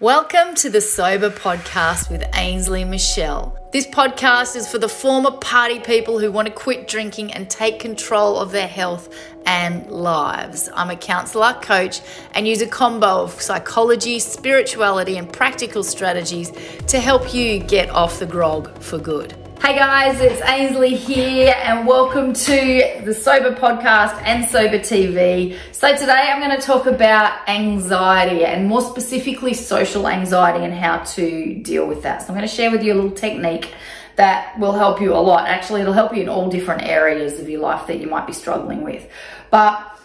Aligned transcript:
Welcome 0.00 0.54
to 0.56 0.68
the 0.68 0.82
Sober 0.82 1.30
Podcast 1.30 2.10
with 2.10 2.22
Ainslie 2.34 2.84
Michelle. 2.84 3.58
This 3.72 3.86
podcast 3.86 4.54
is 4.54 4.68
for 4.68 4.76
the 4.76 4.90
former 4.90 5.30
party 5.30 5.80
people 5.80 6.18
who 6.18 6.30
want 6.30 6.48
to 6.48 6.52
quit 6.52 6.86
drinking 6.86 7.32
and 7.32 7.48
take 7.48 7.80
control 7.80 8.36
of 8.36 8.52
their 8.52 8.68
health 8.68 9.08
and 9.46 9.90
lives. 9.90 10.68
I'm 10.74 10.90
a 10.90 10.96
counselor, 10.96 11.54
coach, 11.62 12.02
and 12.34 12.46
use 12.46 12.60
a 12.60 12.66
combo 12.66 13.22
of 13.22 13.40
psychology, 13.40 14.18
spirituality, 14.18 15.16
and 15.16 15.32
practical 15.32 15.82
strategies 15.82 16.52
to 16.88 17.00
help 17.00 17.32
you 17.32 17.58
get 17.58 17.88
off 17.88 18.18
the 18.18 18.26
grog 18.26 18.78
for 18.82 18.98
good. 18.98 19.45
Hey 19.60 19.74
guys, 19.74 20.20
it's 20.20 20.40
Ainslie 20.42 20.94
here, 20.94 21.54
and 21.58 21.86
welcome 21.86 22.34
to 22.34 23.00
the 23.04 23.14
Sober 23.14 23.52
Podcast 23.52 24.20
and 24.22 24.44
Sober 24.44 24.78
TV. 24.78 25.56
So, 25.72 25.96
today 25.96 26.30
I'm 26.30 26.40
going 26.40 26.58
to 26.58 26.64
talk 26.64 26.86
about 26.86 27.48
anxiety 27.48 28.44
and 28.44 28.68
more 28.68 28.82
specifically 28.82 29.54
social 29.54 30.08
anxiety 30.08 30.64
and 30.64 30.72
how 30.72 30.98
to 30.98 31.54
deal 31.62 31.86
with 31.86 32.02
that. 32.02 32.22
So, 32.22 32.28
I'm 32.28 32.34
going 32.34 32.48
to 32.48 32.54
share 32.54 32.70
with 32.70 32.84
you 32.84 32.92
a 32.92 32.96
little 32.96 33.10
technique 33.10 33.72
that 34.16 34.58
will 34.58 34.72
help 34.72 35.00
you 35.00 35.14
a 35.14 35.18
lot. 35.18 35.48
Actually, 35.48 35.80
it'll 35.80 35.94
help 35.94 36.14
you 36.14 36.22
in 36.22 36.28
all 36.28 36.48
different 36.48 36.82
areas 36.82 37.40
of 37.40 37.48
your 37.48 37.60
life 37.60 37.86
that 37.86 37.98
you 37.98 38.08
might 38.08 38.26
be 38.26 38.32
struggling 38.32 38.82
with. 38.82 39.08
But 39.50 39.98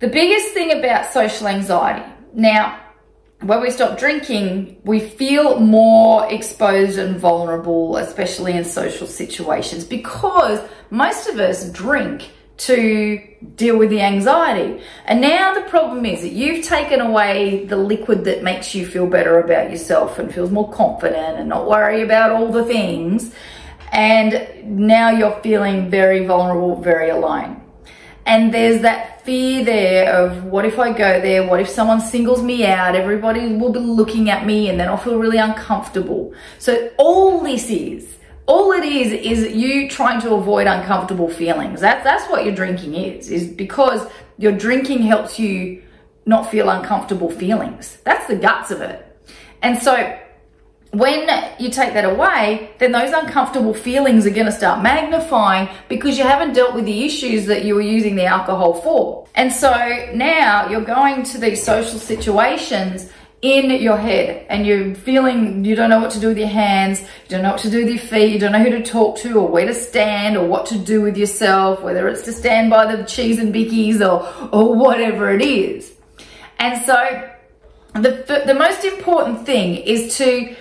the 0.00 0.08
biggest 0.08 0.52
thing 0.52 0.78
about 0.78 1.12
social 1.12 1.46
anxiety 1.48 2.10
now, 2.34 2.78
when 3.42 3.62
we 3.62 3.70
stop 3.70 3.98
drinking, 3.98 4.80
we 4.84 5.00
feel 5.00 5.60
more 5.60 6.30
exposed 6.30 6.98
and 6.98 7.18
vulnerable, 7.18 7.96
especially 7.96 8.52
in 8.52 8.64
social 8.64 9.06
situations, 9.06 9.84
because 9.84 10.60
most 10.90 11.26
of 11.28 11.38
us 11.38 11.70
drink 11.70 12.30
to 12.58 13.18
deal 13.54 13.78
with 13.78 13.88
the 13.88 14.02
anxiety. 14.02 14.82
And 15.06 15.22
now 15.22 15.54
the 15.54 15.62
problem 15.62 16.04
is 16.04 16.20
that 16.20 16.32
you've 16.32 16.62
taken 16.66 17.00
away 17.00 17.64
the 17.64 17.76
liquid 17.76 18.24
that 18.24 18.42
makes 18.42 18.74
you 18.74 18.86
feel 18.86 19.06
better 19.06 19.40
about 19.40 19.70
yourself 19.70 20.18
and 20.18 20.32
feels 20.32 20.50
more 20.50 20.70
confident 20.70 21.38
and 21.38 21.48
not 21.48 21.66
worry 21.66 22.02
about 22.02 22.32
all 22.32 22.52
the 22.52 22.64
things. 22.64 23.34
And 23.92 24.78
now 24.78 25.08
you're 25.08 25.40
feeling 25.40 25.88
very 25.88 26.26
vulnerable, 26.26 26.82
very 26.82 27.08
alone. 27.08 27.59
And 28.30 28.54
there's 28.54 28.82
that 28.82 29.24
fear 29.24 29.64
there 29.64 30.14
of 30.14 30.44
what 30.44 30.64
if 30.64 30.78
I 30.78 30.92
go 30.92 31.20
there? 31.20 31.44
What 31.44 31.58
if 31.58 31.68
someone 31.68 32.00
singles 32.00 32.40
me 32.44 32.64
out? 32.64 32.94
Everybody 32.94 33.56
will 33.56 33.72
be 33.72 33.80
looking 33.80 34.30
at 34.30 34.46
me 34.46 34.68
and 34.68 34.78
then 34.78 34.86
I'll 34.86 34.98
feel 34.98 35.18
really 35.18 35.38
uncomfortable. 35.38 36.32
So 36.60 36.92
all 36.96 37.40
this 37.40 37.68
is, 37.68 38.18
all 38.46 38.70
it 38.70 38.84
is, 38.84 39.12
is 39.12 39.52
you 39.52 39.90
trying 39.90 40.20
to 40.20 40.34
avoid 40.34 40.68
uncomfortable 40.68 41.28
feelings. 41.28 41.80
That's, 41.80 42.04
that's 42.04 42.30
what 42.30 42.44
your 42.44 42.54
drinking 42.54 42.94
is, 42.94 43.32
is 43.32 43.48
because 43.48 44.08
your 44.38 44.52
drinking 44.52 45.02
helps 45.02 45.36
you 45.40 45.82
not 46.24 46.48
feel 46.48 46.70
uncomfortable 46.70 47.32
feelings. 47.32 47.98
That's 48.04 48.28
the 48.28 48.36
guts 48.36 48.70
of 48.70 48.80
it. 48.80 49.04
And 49.60 49.82
so 49.82 50.16
when 50.92 51.28
you 51.60 51.70
take 51.70 51.94
that 51.94 52.04
away, 52.04 52.70
then 52.78 52.90
those 52.90 53.12
uncomfortable 53.12 53.74
feelings 53.74 54.26
are 54.26 54.30
going 54.30 54.46
to 54.46 54.52
start 54.52 54.82
magnifying 54.82 55.68
because 55.88 56.18
you 56.18 56.24
haven't 56.24 56.52
dealt 56.52 56.74
with 56.74 56.84
the 56.84 57.04
issues 57.04 57.46
that 57.46 57.64
you 57.64 57.76
were 57.76 57.80
using 57.80 58.16
the 58.16 58.24
alcohol 58.24 58.74
for. 58.74 59.26
And 59.36 59.52
so 59.52 59.70
now 60.14 60.68
you're 60.68 60.80
going 60.80 61.22
to 61.24 61.38
these 61.38 61.62
social 61.62 61.98
situations 61.98 63.08
in 63.40 63.70
your 63.80 63.96
head 63.96 64.44
and 64.50 64.66
you're 64.66 64.94
feeling 64.94 65.64
you 65.64 65.74
don't 65.74 65.90
know 65.90 66.00
what 66.00 66.10
to 66.10 66.20
do 66.20 66.28
with 66.28 66.38
your 66.38 66.48
hands, 66.48 67.00
you 67.00 67.28
don't 67.28 67.42
know 67.42 67.52
what 67.52 67.60
to 67.60 67.70
do 67.70 67.84
with 67.84 67.88
your 67.88 67.98
feet, 67.98 68.32
you 68.32 68.38
don't 68.38 68.52
know 68.52 68.62
who 68.62 68.70
to 68.70 68.82
talk 68.82 69.16
to 69.18 69.38
or 69.38 69.48
where 69.48 69.66
to 69.66 69.74
stand 69.74 70.36
or 70.36 70.46
what 70.46 70.66
to 70.66 70.76
do 70.76 71.00
with 71.00 71.16
yourself, 71.16 71.80
whether 71.82 72.08
it's 72.08 72.22
to 72.22 72.32
stand 72.32 72.68
by 72.68 72.94
the 72.94 73.04
cheese 73.04 73.38
and 73.38 73.54
bickies 73.54 74.00
or, 74.00 74.26
or 74.52 74.74
whatever 74.74 75.30
it 75.30 75.40
is. 75.40 75.92
And 76.58 76.84
so 76.84 77.30
the, 77.94 78.42
the 78.46 78.54
most 78.54 78.84
important 78.84 79.46
thing 79.46 79.76
is 79.76 80.18
to 80.18 80.54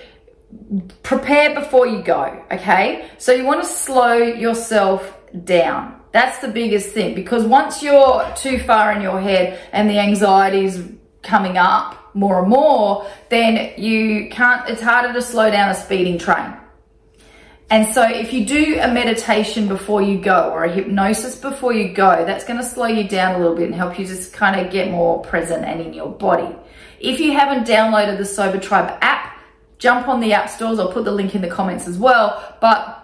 prepare 1.04 1.54
before 1.54 1.88
you 1.88 2.02
go, 2.02 2.44
okay? 2.52 3.10
So 3.18 3.32
you 3.32 3.46
want 3.46 3.64
to 3.64 3.70
slow 3.70 4.14
yourself 4.14 5.18
down. 5.44 6.00
That's 6.12 6.40
the 6.40 6.48
biggest 6.48 6.90
thing 6.90 7.14
because 7.14 7.44
once 7.44 7.84
you're 7.84 8.26
too 8.36 8.60
far 8.60 8.92
in 8.94 9.02
your 9.02 9.22
head 9.22 9.60
and 9.72 9.90
the 9.90 10.00
anxiety's 10.00 10.82
coming 11.22 11.58
up 11.58 12.16
more 12.16 12.40
and 12.40 12.50
more, 12.50 13.08
then 13.30 13.74
you 13.78 14.30
can't, 14.30 14.68
it's 14.70 14.82
harder 14.82 15.14
to 15.14 15.22
slow 15.22 15.52
down 15.52 15.70
a 15.70 15.76
speeding 15.76 16.18
train. 16.18 16.56
And 17.72 17.88
so 17.94 18.02
if 18.02 18.34
you 18.34 18.46
do 18.46 18.80
a 18.82 18.92
meditation 18.92 19.68
before 19.68 20.02
you 20.02 20.18
go 20.18 20.50
or 20.50 20.64
a 20.64 20.72
hypnosis 20.72 21.36
before 21.36 21.72
you 21.72 21.94
go, 21.94 22.26
that's 22.26 22.44
going 22.44 22.58
to 22.58 22.66
slow 22.66 22.88
you 22.88 23.08
down 23.08 23.36
a 23.36 23.38
little 23.38 23.56
bit 23.56 23.66
and 23.66 23.76
help 23.76 24.00
you 24.00 24.08
just 24.08 24.34
kind 24.34 24.60
of 24.60 24.72
get 24.72 24.90
more 24.90 25.22
present 25.22 25.64
and 25.64 25.80
in 25.80 25.94
your 25.94 26.10
body. 26.10 26.56
If 27.00 27.20
you 27.20 27.34
haven't 27.34 27.68
downloaded 27.68 28.18
the 28.18 28.26
Sober 28.26 28.60
Tribe 28.60 28.98
app, 29.02 29.29
jump 29.80 30.08
on 30.08 30.20
the 30.20 30.34
app 30.34 30.50
stores. 30.50 30.78
I'll 30.78 30.92
put 30.92 31.06
the 31.06 31.12
link 31.12 31.34
in 31.34 31.42
the 31.42 31.50
comments 31.50 31.88
as 31.88 31.98
well. 31.98 32.56
But 32.62 32.98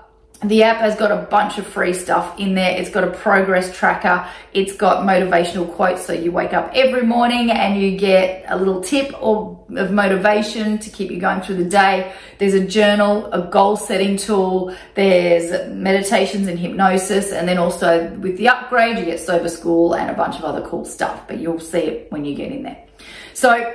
the 0.43 0.63
app 0.63 0.77
has 0.77 0.95
got 0.95 1.11
a 1.11 1.25
bunch 1.27 1.57
of 1.57 1.65
free 1.65 1.93
stuff 1.93 2.37
in 2.37 2.55
there. 2.55 2.77
It's 2.77 2.89
got 2.89 3.03
a 3.03 3.11
progress 3.11 3.75
tracker. 3.75 4.29
It's 4.53 4.75
got 4.75 5.05
motivational 5.07 5.73
quotes. 5.73 6.05
So 6.05 6.13
you 6.13 6.31
wake 6.31 6.53
up 6.53 6.71
every 6.75 7.03
morning 7.03 7.51
and 7.51 7.81
you 7.81 7.97
get 7.97 8.45
a 8.49 8.57
little 8.57 8.81
tip 8.81 9.15
or 9.23 9.65
of 9.75 9.91
motivation 9.91 10.77
to 10.79 10.89
keep 10.89 11.09
you 11.09 11.19
going 11.19 11.41
through 11.41 11.55
the 11.55 11.69
day. 11.69 12.13
There's 12.37 12.53
a 12.53 12.65
journal, 12.65 13.31
a 13.31 13.49
goal 13.49 13.77
setting 13.77 14.17
tool. 14.17 14.75
There's 14.93 15.71
meditations 15.71 16.47
and 16.47 16.59
hypnosis. 16.59 17.31
And 17.31 17.47
then 17.47 17.57
also 17.57 18.09
with 18.15 18.37
the 18.37 18.49
upgrade, 18.49 18.99
you 18.99 19.05
get 19.05 19.21
sober 19.21 19.49
school 19.49 19.95
and 19.95 20.11
a 20.11 20.13
bunch 20.13 20.35
of 20.35 20.43
other 20.43 20.61
cool 20.67 20.85
stuff, 20.85 21.27
but 21.27 21.39
you'll 21.39 21.59
see 21.59 21.79
it 21.79 22.11
when 22.11 22.25
you 22.25 22.35
get 22.35 22.51
in 22.51 22.63
there. 22.63 22.85
So 23.33 23.73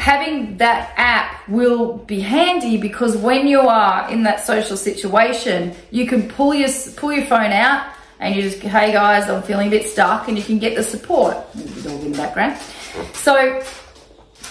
having 0.00 0.56
that 0.56 0.94
app 0.96 1.46
will 1.46 1.98
be 1.98 2.20
handy 2.20 2.78
because 2.78 3.16
when 3.18 3.46
you 3.46 3.60
are 3.60 4.10
in 4.10 4.22
that 4.22 4.44
social 4.46 4.76
situation, 4.76 5.74
you 5.90 6.06
can 6.06 6.26
pull 6.26 6.54
your 6.54 6.70
pull 6.96 7.12
your 7.12 7.26
phone 7.26 7.52
out 7.52 7.92
and 8.18 8.34
you 8.34 8.42
just, 8.42 8.60
hey 8.60 8.92
guys, 8.92 9.28
I'm 9.28 9.42
feeling 9.42 9.68
a 9.68 9.70
bit 9.70 9.86
stuck, 9.86 10.28
and 10.28 10.36
you 10.36 10.44
can 10.44 10.58
get 10.58 10.76
the 10.76 10.82
support. 10.82 11.36
In 11.54 12.12
the 12.12 12.18
background. 12.18 12.58
So 13.14 13.62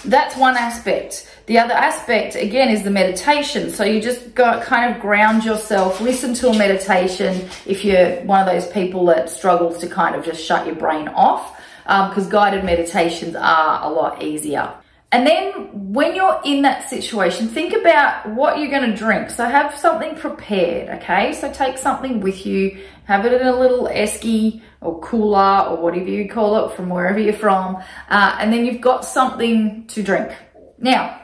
that's 0.04 0.36
one 0.36 0.56
aspect. 0.56 1.28
The 1.46 1.58
other 1.58 1.74
aspect, 1.74 2.34
again, 2.34 2.68
is 2.68 2.82
the 2.82 2.90
meditation. 2.90 3.70
So 3.70 3.84
you 3.84 4.00
just 4.00 4.34
go 4.34 4.60
kind 4.60 4.92
of 4.92 5.00
ground 5.00 5.44
yourself, 5.44 6.00
listen 6.00 6.34
to 6.34 6.48
a 6.48 6.58
meditation 6.58 7.48
if 7.64 7.84
you're 7.84 8.20
one 8.22 8.40
of 8.40 8.46
those 8.46 8.66
people 8.72 9.06
that 9.06 9.30
struggles 9.30 9.78
to 9.78 9.88
kind 9.88 10.16
of 10.16 10.24
just 10.24 10.44
shut 10.44 10.66
your 10.66 10.76
brain 10.76 11.06
off, 11.08 11.56
because 11.84 12.24
um, 12.24 12.30
guided 12.30 12.64
meditations 12.64 13.36
are 13.36 13.84
a 13.84 13.88
lot 13.88 14.22
easier. 14.22 14.72
And 15.12 15.26
then 15.26 15.92
when 15.92 16.14
you're 16.14 16.40
in 16.44 16.62
that 16.62 16.88
situation, 16.88 17.48
think 17.48 17.72
about 17.72 18.28
what 18.30 18.58
you're 18.58 18.70
going 18.70 18.88
to 18.88 18.96
drink. 18.96 19.30
So 19.30 19.44
have 19.44 19.74
something 19.74 20.14
prepared, 20.14 20.88
okay? 21.00 21.32
So 21.32 21.52
take 21.52 21.78
something 21.78 22.20
with 22.20 22.46
you, 22.46 22.80
have 23.06 23.26
it 23.26 23.32
in 23.32 23.46
a 23.46 23.58
little 23.58 23.88
esky 23.88 24.62
or 24.80 25.00
cooler 25.00 25.66
or 25.68 25.78
whatever 25.78 26.08
you 26.08 26.28
call 26.28 26.64
it 26.64 26.76
from 26.76 26.90
wherever 26.90 27.18
you're 27.18 27.32
from. 27.32 27.82
Uh, 28.08 28.36
and 28.38 28.52
then 28.52 28.64
you've 28.64 28.80
got 28.80 29.04
something 29.04 29.84
to 29.88 30.02
drink. 30.02 30.32
Now, 30.78 31.20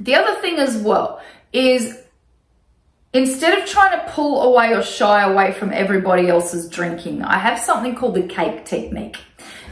the 0.00 0.16
other 0.16 0.40
thing 0.40 0.58
as 0.58 0.76
well 0.78 1.22
is 1.52 1.98
instead 3.12 3.58
of 3.58 3.68
trying 3.68 3.98
to 3.98 4.12
pull 4.12 4.42
away 4.42 4.74
or 4.74 4.82
shy 4.82 5.22
away 5.22 5.52
from 5.52 5.72
everybody 5.72 6.28
else's 6.28 6.68
drinking, 6.68 7.22
I 7.22 7.38
have 7.38 7.60
something 7.60 7.94
called 7.94 8.16
the 8.16 8.22
cake 8.22 8.64
technique. 8.64 9.18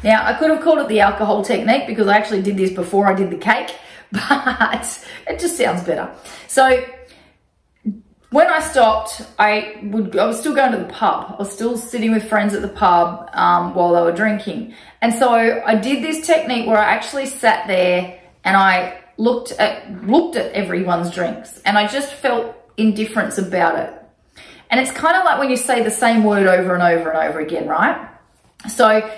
Now, 0.02 0.24
I 0.24 0.34
could 0.34 0.50
have 0.50 0.62
called 0.62 0.78
it 0.78 0.88
the 0.88 1.00
alcohol 1.00 1.42
technique 1.44 1.86
because 1.86 2.06
I 2.06 2.16
actually 2.16 2.42
did 2.42 2.56
this 2.56 2.72
before 2.72 3.06
I 3.06 3.14
did 3.14 3.30
the 3.30 3.36
cake, 3.36 3.74
but 4.12 5.06
it 5.26 5.38
just 5.38 5.56
sounds 5.56 5.82
better. 5.82 6.10
So 6.46 6.84
when 8.30 8.46
I 8.46 8.60
stopped, 8.60 9.22
I 9.38 9.80
would 9.84 10.16
I 10.16 10.26
was 10.26 10.38
still 10.38 10.54
going 10.54 10.72
to 10.72 10.78
the 10.78 10.92
pub. 10.92 11.34
I 11.34 11.36
was 11.36 11.50
still 11.50 11.76
sitting 11.76 12.12
with 12.12 12.28
friends 12.28 12.54
at 12.54 12.62
the 12.62 12.68
pub 12.68 13.30
um, 13.32 13.74
while 13.74 13.94
they 13.94 14.02
were 14.02 14.12
drinking. 14.12 14.74
And 15.00 15.14
so 15.14 15.30
I 15.30 15.74
did 15.74 16.04
this 16.04 16.26
technique 16.26 16.66
where 16.66 16.78
I 16.78 16.92
actually 16.92 17.26
sat 17.26 17.66
there 17.66 18.20
and 18.44 18.56
I 18.56 19.00
looked 19.16 19.52
at 19.52 20.06
looked 20.06 20.36
at 20.36 20.52
everyone's 20.52 21.10
drinks 21.10 21.60
and 21.64 21.78
I 21.78 21.86
just 21.86 22.12
felt 22.12 22.54
indifference 22.76 23.38
about 23.38 23.78
it. 23.78 23.94
And 24.70 24.78
it's 24.78 24.92
kind 24.92 25.16
of 25.16 25.24
like 25.24 25.38
when 25.38 25.48
you 25.48 25.56
say 25.56 25.82
the 25.82 25.90
same 25.90 26.24
word 26.24 26.46
over 26.46 26.74
and 26.74 26.82
over 26.82 27.10
and 27.10 27.28
over 27.30 27.40
again, 27.40 27.66
right? 27.66 28.08
So 28.68 29.10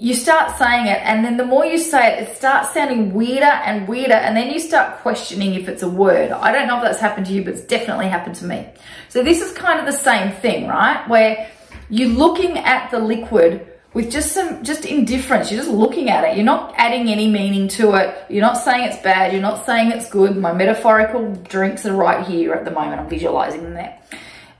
you 0.00 0.14
start 0.14 0.56
saying 0.56 0.86
it 0.86 1.00
and 1.02 1.24
then 1.24 1.36
the 1.36 1.44
more 1.44 1.66
you 1.66 1.76
say 1.76 2.12
it, 2.12 2.28
it 2.28 2.36
starts 2.36 2.72
sounding 2.72 3.12
weirder 3.12 3.44
and 3.44 3.88
weirder 3.88 4.14
and 4.14 4.36
then 4.36 4.48
you 4.48 4.60
start 4.60 5.00
questioning 5.00 5.54
if 5.54 5.68
it's 5.68 5.82
a 5.82 5.88
word. 5.88 6.30
I 6.30 6.52
don't 6.52 6.68
know 6.68 6.76
if 6.76 6.84
that's 6.84 7.00
happened 7.00 7.26
to 7.26 7.32
you, 7.32 7.42
but 7.42 7.54
it's 7.54 7.64
definitely 7.64 8.06
happened 8.06 8.36
to 8.36 8.44
me. 8.44 8.68
So 9.08 9.24
this 9.24 9.40
is 9.40 9.50
kind 9.52 9.80
of 9.80 9.86
the 9.86 9.98
same 9.98 10.30
thing, 10.36 10.68
right? 10.68 11.06
Where 11.08 11.50
you're 11.90 12.10
looking 12.10 12.58
at 12.58 12.92
the 12.92 13.00
liquid 13.00 13.66
with 13.92 14.08
just 14.08 14.30
some, 14.30 14.62
just 14.62 14.84
indifference. 14.84 15.50
You're 15.50 15.62
just 15.62 15.74
looking 15.74 16.10
at 16.10 16.22
it. 16.22 16.36
You're 16.36 16.44
not 16.44 16.74
adding 16.76 17.08
any 17.08 17.28
meaning 17.28 17.66
to 17.68 17.94
it. 17.94 18.16
You're 18.28 18.42
not 18.42 18.58
saying 18.58 18.84
it's 18.84 19.02
bad. 19.02 19.32
You're 19.32 19.42
not 19.42 19.66
saying 19.66 19.90
it's 19.90 20.08
good. 20.08 20.36
My 20.36 20.52
metaphorical 20.52 21.34
drinks 21.48 21.84
are 21.86 21.94
right 21.94 22.24
here 22.24 22.52
at 22.54 22.64
the 22.64 22.70
moment. 22.70 23.00
I'm 23.00 23.08
visualizing 23.08 23.64
them 23.64 23.74
there. 23.74 23.98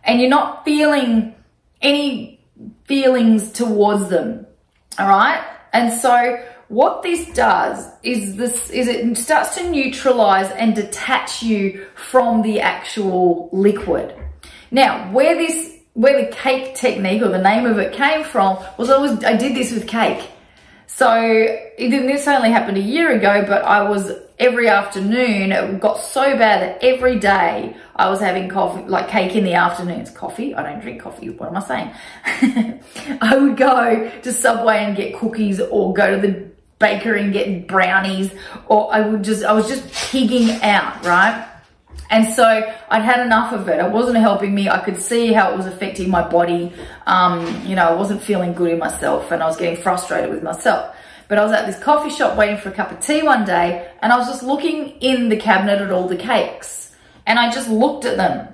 And 0.02 0.20
you're 0.20 0.31
not 0.31 0.64
feeling 0.64 1.37
any 1.81 2.40
feelings 2.87 3.52
towards 3.52 4.08
them 4.08 4.48
all 4.99 5.09
right. 5.09 5.45
And 5.73 5.93
so 5.93 6.43
what 6.69 7.03
this 7.03 7.31
does 7.33 7.89
is 8.03 8.37
this 8.37 8.71
is 8.71 8.89
it 8.89 9.17
starts 9.17 9.55
to 9.56 9.71
neutralize 9.71 10.50
and 10.53 10.75
detach 10.75 11.43
you 11.43 11.87
from 11.95 12.43
the 12.43 12.61
actual 12.61 13.49
liquid. 13.53 14.15
Now, 14.71 15.11
where 15.12 15.35
this 15.35 15.77
where 15.95 16.25
the 16.25 16.31
cake 16.31 16.75
technique 16.75 17.23
or 17.23 17.29
the 17.29 17.43
name 17.43 17.65
of 17.65 17.79
it 17.79 17.93
came 17.93 18.23
from 18.23 18.59
was 18.77 18.91
I 18.91 18.99
was 18.99 19.25
I 19.25 19.37
did 19.37 19.56
this 19.56 19.73
with 19.73 19.87
cake. 19.87 20.31
So 20.88 21.14
it, 21.20 21.90
this 21.90 22.26
only 22.26 22.50
happened 22.50 22.79
a 22.79 22.82
year 22.82 23.12
ago, 23.12 23.44
but 23.46 23.62
I 23.62 23.88
was 23.88 24.11
every 24.38 24.69
afternoon, 24.69 25.52
it 25.52 25.81
got 25.81 26.00
so 26.00 26.37
bad 26.37 26.62
that 26.62 26.85
every 26.85 27.19
day 27.19 27.76
I 27.94 28.08
was 28.08 28.20
having 28.20 28.49
coffee, 28.49 28.82
like 28.88 29.08
cake 29.08 29.37
in 29.37 29.44
the 29.44 29.55
afternoons. 29.55 30.11
Coffee? 30.11 30.55
I 30.55 30.62
don't 30.62 30.81
drink 30.81 31.02
coffee. 31.02 31.31
What 31.31 31.50
am 31.50 31.56
I 31.56 31.93
saying? 32.25 32.81
I 33.20 33.37
would 33.37 33.56
go 33.56 34.11
to 34.23 34.32
Subway 34.32 34.79
and 34.79 34.96
get 34.96 35.17
cookies 35.17 35.61
or 35.61 35.93
go 35.93 36.19
to 36.19 36.26
the 36.26 36.49
bakery 36.79 37.23
and 37.23 37.32
get 37.32 37.69
brownies 37.69 38.32
or 38.67 38.93
I 38.93 39.00
would 39.00 39.25
just, 39.25 39.44
I 39.44 39.52
was 39.52 39.69
just 39.69 39.93
pigging 40.11 40.50
out, 40.62 41.05
right? 41.05 41.46
And 42.11 42.27
so 42.33 42.45
I'd 42.91 43.03
had 43.03 43.25
enough 43.25 43.53
of 43.53 43.69
it. 43.69 43.79
It 43.79 43.91
wasn't 43.91 44.19
helping 44.19 44.55
me. 44.55 44.69
I 44.69 44.79
could 44.79 45.01
see 45.01 45.33
how 45.33 45.53
it 45.53 45.57
was 45.57 45.67
affecting 45.67 46.09
my 46.09 46.27
body. 46.27 46.73
Um, 47.07 47.67
you 47.67 47.77
know, 47.77 47.87
I 47.87 47.95
wasn't 47.95 48.23
feeling 48.23 48.55
good 48.55 48.71
in 48.71 48.79
myself 48.79 49.31
and 49.31 49.43
I 49.43 49.47
was 49.47 49.57
getting 49.57 49.81
frustrated 49.81 50.31
with 50.31 50.43
myself. 50.43 50.95
But 51.29 51.39
I 51.39 51.45
was 51.45 51.53
at 51.53 51.67
this 51.67 51.79
coffee 51.79 52.11
shop 52.11 52.39
waiting 52.39 52.57
for 52.57 52.71
a 52.71 52.73
cup 52.73 52.91
of 52.91 53.01
tea 53.01 53.23
one 53.23 53.45
day 53.45 53.91
and 54.01 54.13
I 54.13 54.17
was 54.17 54.27
just 54.27 54.43
looking 54.43 54.91
in 55.01 55.29
the 55.29 55.37
cabinet 55.37 55.83
at 55.83 55.91
all 55.91 56.09
the 56.09 56.17
cakes 56.17 56.97
and 57.27 57.39
I 57.39 57.51
just 57.51 57.69
looked 57.69 58.07
at 58.07 58.17
them 58.17 58.49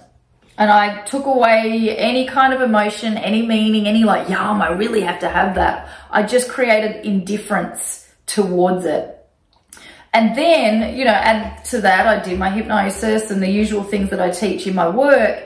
and 0.59 0.71
I 0.71 1.03
took 1.03 1.27
away 1.27 1.97
any 1.97 2.27
kind 2.27 2.53
of 2.53 2.61
emotion, 2.61 3.17
any 3.17 3.47
meaning, 3.47 3.87
any 3.87 4.05
like, 4.05 4.29
yum, 4.29 4.63
I 4.63 4.71
really 4.71 5.03
have 5.03 5.21
to 5.21 5.29
have 5.29 5.55
that. 5.55 5.89
I 6.11 6.25
just 6.25 6.49
created 6.49 7.05
indifference 7.07 8.09
towards 8.27 8.85
it. 8.85 9.24
And 10.15 10.37
then, 10.37 10.97
you 10.97 11.05
know, 11.05 11.11
add 11.11 11.65
to 11.67 11.81
that, 11.81 12.07
I 12.07 12.23
did 12.23 12.39
my 12.39 12.49
hypnosis 12.49 13.33
and 13.33 13.43
the 13.43 13.51
usual 13.51 13.83
things 13.83 14.11
that 14.11 14.21
I 14.21 14.31
teach 14.31 14.65
in 14.67 14.75
my 14.75 14.89
work, 14.89 15.45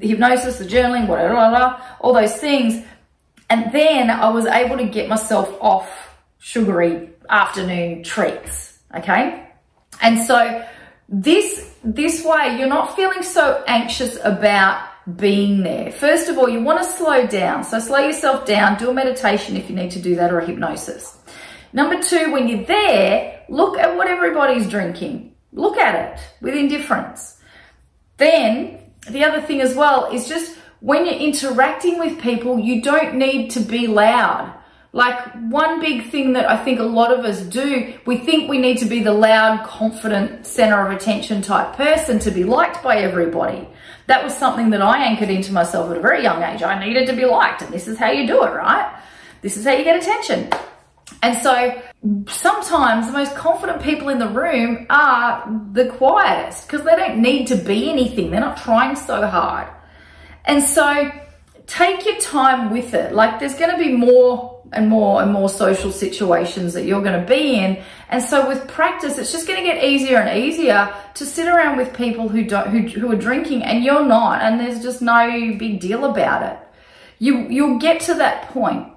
hypnosis, 0.00 0.58
the 0.58 0.66
journaling, 0.66 1.06
blah, 1.06 1.26
blah, 1.28 1.48
blah, 1.48 1.82
all 2.00 2.12
those 2.12 2.36
things. 2.36 2.84
And 3.48 3.72
then 3.72 4.10
I 4.10 4.28
was 4.28 4.44
able 4.44 4.76
to 4.76 4.84
get 4.84 5.08
myself 5.08 5.56
off 5.62 6.14
sugary 6.38 7.08
afternoon 7.30 8.02
treats. 8.02 8.78
Okay. 8.94 9.48
And 10.02 10.18
so 10.20 10.66
this, 11.08 11.74
this 11.82 12.22
way 12.22 12.58
you're 12.58 12.68
not 12.68 12.94
feeling 12.94 13.22
so 13.22 13.64
anxious 13.66 14.18
about 14.22 14.88
being 15.16 15.62
there. 15.62 15.90
First 15.90 16.28
of 16.28 16.36
all, 16.36 16.48
you 16.48 16.62
want 16.62 16.82
to 16.82 16.84
slow 16.84 17.26
down. 17.26 17.64
So 17.64 17.78
slow 17.78 17.98
yourself 17.98 18.44
down, 18.46 18.76
do 18.78 18.90
a 18.90 18.94
meditation 18.94 19.56
if 19.56 19.70
you 19.70 19.74
need 19.74 19.90
to 19.92 20.00
do 20.00 20.16
that 20.16 20.30
or 20.30 20.40
a 20.40 20.46
hypnosis. 20.46 21.16
Number 21.72 22.02
two, 22.02 22.32
when 22.32 22.48
you're 22.48 22.64
there, 22.64 23.44
look 23.48 23.78
at 23.78 23.96
what 23.96 24.08
everybody's 24.08 24.68
drinking. 24.68 25.34
Look 25.52 25.78
at 25.78 25.94
it 25.94 26.20
with 26.40 26.54
indifference. 26.54 27.38
Then 28.16 28.78
the 29.10 29.24
other 29.24 29.40
thing 29.40 29.60
as 29.60 29.74
well 29.74 30.12
is 30.12 30.28
just 30.28 30.56
when 30.80 31.06
you're 31.06 31.14
interacting 31.14 31.98
with 31.98 32.20
people, 32.20 32.58
you 32.58 32.82
don't 32.82 33.14
need 33.14 33.50
to 33.52 33.60
be 33.60 33.86
loud. 33.86 34.52
Like 34.94 35.32
one 35.48 35.80
big 35.80 36.10
thing 36.10 36.34
that 36.34 36.50
I 36.50 36.62
think 36.62 36.78
a 36.78 36.84
lot 36.84 37.18
of 37.18 37.24
us 37.24 37.40
do, 37.40 37.94
we 38.04 38.18
think 38.18 38.50
we 38.50 38.58
need 38.58 38.78
to 38.78 38.84
be 38.84 39.02
the 39.02 39.12
loud, 39.12 39.66
confident, 39.66 40.46
center 40.46 40.86
of 40.86 40.94
attention 40.94 41.40
type 41.40 41.76
person 41.76 42.18
to 42.20 42.30
be 42.30 42.44
liked 42.44 42.82
by 42.82 42.98
everybody. 42.98 43.66
That 44.06 44.22
was 44.22 44.36
something 44.36 44.68
that 44.70 44.82
I 44.82 45.04
anchored 45.04 45.30
into 45.30 45.52
myself 45.52 45.90
at 45.90 45.96
a 45.96 46.00
very 46.00 46.22
young 46.22 46.42
age. 46.42 46.62
I 46.62 46.84
needed 46.84 47.06
to 47.06 47.14
be 47.14 47.24
liked 47.24 47.62
and 47.62 47.72
this 47.72 47.88
is 47.88 47.98
how 47.98 48.10
you 48.10 48.26
do 48.26 48.42
it, 48.44 48.50
right? 48.50 48.94
This 49.40 49.56
is 49.56 49.64
how 49.64 49.72
you 49.72 49.84
get 49.84 49.96
attention. 49.96 50.50
And 51.22 51.40
so 51.42 51.82
sometimes 52.26 53.06
the 53.06 53.12
most 53.12 53.34
confident 53.36 53.82
people 53.82 54.08
in 54.08 54.18
the 54.18 54.28
room 54.28 54.86
are 54.90 55.48
the 55.72 55.88
quietest 55.90 56.66
because 56.66 56.84
they 56.84 56.96
don't 56.96 57.18
need 57.18 57.46
to 57.48 57.56
be 57.56 57.90
anything. 57.90 58.30
They're 58.30 58.40
not 58.40 58.56
trying 58.56 58.96
so 58.96 59.26
hard. 59.26 59.68
And 60.44 60.62
so 60.62 61.10
take 61.66 62.04
your 62.04 62.18
time 62.18 62.70
with 62.70 62.94
it. 62.94 63.12
Like 63.12 63.38
there's 63.38 63.54
going 63.54 63.70
to 63.70 63.78
be 63.78 63.92
more 63.92 64.62
and 64.72 64.88
more 64.88 65.22
and 65.22 65.32
more 65.32 65.48
social 65.48 65.92
situations 65.92 66.72
that 66.72 66.84
you're 66.84 67.02
going 67.02 67.20
to 67.20 67.26
be 67.26 67.54
in. 67.56 67.82
And 68.08 68.22
so 68.22 68.48
with 68.48 68.66
practice, 68.68 69.18
it's 69.18 69.30
just 69.30 69.46
going 69.46 69.58
to 69.58 69.64
get 69.64 69.84
easier 69.84 70.18
and 70.18 70.42
easier 70.42 70.92
to 71.14 71.26
sit 71.26 71.46
around 71.46 71.76
with 71.76 71.94
people 71.94 72.28
who 72.28 72.44
don't, 72.44 72.68
who, 72.68 73.00
who 73.00 73.12
are 73.12 73.16
drinking 73.16 73.62
and 73.62 73.84
you're 73.84 74.04
not. 74.04 74.40
And 74.42 74.58
there's 74.58 74.82
just 74.82 75.02
no 75.02 75.28
big 75.58 75.80
deal 75.80 76.04
about 76.04 76.42
it. 76.42 76.58
You, 77.18 77.48
you'll 77.48 77.78
get 77.78 78.00
to 78.02 78.14
that 78.14 78.48
point. 78.48 78.88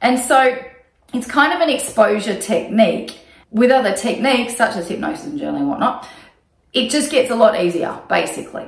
And 0.00 0.18
so 0.18 0.56
it's 1.14 1.26
kind 1.26 1.52
of 1.52 1.60
an 1.60 1.70
exposure 1.70 2.38
technique 2.38 3.18
with 3.50 3.70
other 3.70 3.94
techniques 3.96 4.56
such 4.56 4.76
as 4.76 4.88
hypnosis 4.88 5.26
and 5.26 5.40
journaling 5.40 5.60
and 5.60 5.68
whatnot. 5.68 6.06
It 6.72 6.90
just 6.90 7.10
gets 7.10 7.30
a 7.30 7.34
lot 7.34 7.58
easier 7.62 7.98
basically. 8.08 8.66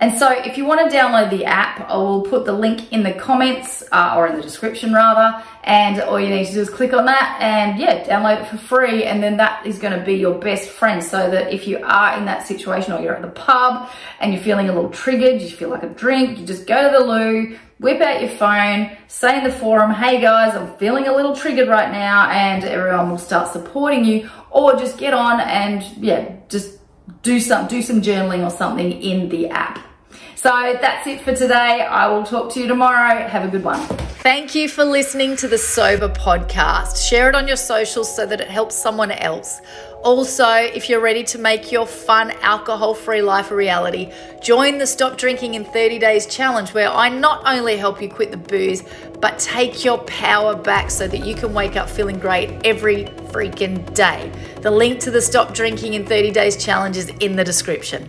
And 0.00 0.16
so 0.16 0.30
if 0.30 0.56
you 0.56 0.64
want 0.64 0.88
to 0.88 0.96
download 0.96 1.28
the 1.30 1.44
app, 1.44 1.90
I 1.90 1.96
will 1.96 2.22
put 2.22 2.44
the 2.44 2.52
link 2.52 2.92
in 2.92 3.02
the 3.02 3.12
comments 3.12 3.82
uh, 3.90 4.14
or 4.16 4.28
in 4.28 4.36
the 4.36 4.42
description 4.42 4.92
rather. 4.92 5.44
And 5.64 6.00
all 6.00 6.20
you 6.20 6.28
need 6.28 6.46
to 6.46 6.52
do 6.52 6.60
is 6.60 6.70
click 6.70 6.92
on 6.92 7.06
that 7.06 7.38
and 7.40 7.80
yeah, 7.80 8.04
download 8.04 8.42
it 8.42 8.48
for 8.48 8.58
free. 8.58 9.04
And 9.04 9.20
then 9.20 9.38
that 9.38 9.66
is 9.66 9.80
going 9.80 9.98
to 9.98 10.04
be 10.04 10.14
your 10.14 10.38
best 10.38 10.68
friend 10.68 11.02
so 11.02 11.28
that 11.28 11.52
if 11.52 11.66
you 11.66 11.78
are 11.82 12.16
in 12.16 12.26
that 12.26 12.46
situation 12.46 12.92
or 12.92 13.00
you're 13.00 13.16
at 13.16 13.22
the 13.22 13.28
pub 13.28 13.90
and 14.20 14.32
you're 14.32 14.42
feeling 14.42 14.68
a 14.68 14.72
little 14.72 14.90
triggered, 14.90 15.42
you 15.42 15.50
feel 15.50 15.68
like 15.68 15.82
a 15.82 15.88
drink, 15.88 16.38
you 16.38 16.46
just 16.46 16.68
go 16.68 16.80
to 16.80 16.96
the 16.96 17.04
loo, 17.04 17.58
whip 17.80 18.00
out 18.00 18.20
your 18.20 18.30
phone, 18.30 18.96
say 19.08 19.38
in 19.38 19.42
the 19.42 19.52
forum, 19.52 19.92
hey 19.92 20.20
guys, 20.20 20.54
I'm 20.54 20.76
feeling 20.76 21.08
a 21.08 21.12
little 21.12 21.34
triggered 21.34 21.68
right 21.68 21.90
now 21.90 22.30
and 22.30 22.62
everyone 22.62 23.10
will 23.10 23.18
start 23.18 23.52
supporting 23.52 24.04
you 24.04 24.30
or 24.52 24.76
just 24.76 24.96
get 24.96 25.12
on 25.12 25.40
and 25.40 25.82
yeah, 25.96 26.36
just 26.48 26.78
do 27.22 27.40
some, 27.40 27.66
do 27.66 27.82
some 27.82 28.00
journaling 28.00 28.46
or 28.46 28.50
something 28.50 28.92
in 29.02 29.28
the 29.28 29.48
app. 29.48 29.87
So 30.36 30.78
that's 30.80 31.06
it 31.06 31.20
for 31.22 31.34
today. 31.34 31.82
I 31.82 32.06
will 32.08 32.22
talk 32.22 32.52
to 32.54 32.60
you 32.60 32.68
tomorrow. 32.68 33.26
Have 33.26 33.44
a 33.44 33.48
good 33.48 33.64
one. 33.64 33.80
Thank 34.20 34.54
you 34.54 34.68
for 34.68 34.84
listening 34.84 35.36
to 35.36 35.48
the 35.48 35.58
Sober 35.58 36.08
Podcast. 36.08 37.08
Share 37.08 37.28
it 37.28 37.34
on 37.34 37.48
your 37.48 37.56
socials 37.56 38.14
so 38.14 38.26
that 38.26 38.40
it 38.40 38.48
helps 38.48 38.74
someone 38.74 39.10
else. 39.10 39.60
Also, 40.04 40.48
if 40.48 40.88
you're 40.88 41.00
ready 41.00 41.24
to 41.24 41.38
make 41.38 41.72
your 41.72 41.86
fun, 41.86 42.32
alcohol 42.42 42.94
free 42.94 43.22
life 43.22 43.50
a 43.50 43.56
reality, 43.56 44.12
join 44.42 44.78
the 44.78 44.86
Stop 44.86 45.18
Drinking 45.18 45.54
in 45.54 45.64
30 45.64 45.98
Days 45.98 46.26
challenge, 46.26 46.74
where 46.74 46.88
I 46.88 47.08
not 47.08 47.42
only 47.46 47.76
help 47.76 48.00
you 48.02 48.08
quit 48.08 48.30
the 48.30 48.36
booze, 48.36 48.82
but 49.20 49.38
take 49.38 49.84
your 49.84 49.98
power 49.98 50.54
back 50.54 50.90
so 50.90 51.08
that 51.08 51.24
you 51.24 51.34
can 51.34 51.52
wake 51.54 51.76
up 51.76 51.88
feeling 51.88 52.18
great 52.18 52.64
every 52.64 53.04
freaking 53.32 53.92
day. 53.94 54.30
The 54.62 54.70
link 54.70 55.00
to 55.00 55.10
the 55.10 55.22
Stop 55.22 55.54
Drinking 55.54 55.94
in 55.94 56.06
30 56.06 56.30
Days 56.30 56.56
challenge 56.56 56.96
is 56.96 57.08
in 57.20 57.34
the 57.34 57.44
description. 57.44 58.08